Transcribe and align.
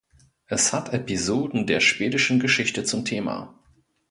Es 0.47 0.73
hat 0.73 0.93
Episoden 0.95 1.67
der 1.67 1.79
schwedischen 1.79 2.39
Geschichte 2.39 2.83
zum 2.83 3.05
Thema. 3.05 3.53